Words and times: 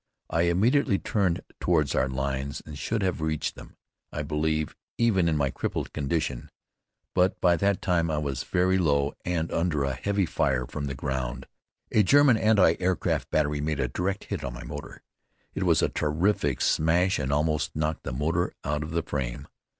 I 0.31 0.41
immediately 0.49 0.97
turned 0.97 1.41
toward 1.59 1.95
our 1.95 2.09
lines 2.09 2.59
and 2.65 2.75
should 2.75 3.03
have 3.03 3.21
reached 3.21 3.53
them, 3.53 3.75
I 4.11 4.23
believe, 4.23 4.75
even 4.97 5.29
in 5.29 5.37
my 5.37 5.51
crippled 5.51 5.93
condition; 5.93 6.49
but 7.13 7.39
by 7.39 7.55
that 7.57 7.83
time 7.83 8.09
I 8.09 8.17
was 8.17 8.41
very 8.41 8.79
low 8.79 9.13
and 9.25 9.51
under 9.51 9.83
a 9.83 9.93
heavy 9.93 10.25
fire 10.25 10.65
from 10.65 10.85
the 10.85 10.95
ground. 10.95 11.45
A 11.91 12.01
German 12.01 12.37
anti 12.37 12.77
air 12.79 12.95
craft 12.95 13.29
battery 13.29 13.61
made 13.61 13.79
a 13.79 13.87
direct 13.87 14.23
hit 14.23 14.43
on 14.43 14.55
my 14.55 14.63
motor. 14.63 15.03
It 15.53 15.61
was 15.65 15.83
a 15.83 15.89
terrific 15.89 16.61
smash 16.61 17.19
and 17.19 17.31
almost 17.31 17.75
knocked 17.75 18.01
the 18.01 18.11
motor 18.11 18.53
out 18.63 18.81
of 18.81 18.89
the 18.89 19.03
frame. 19.03 19.47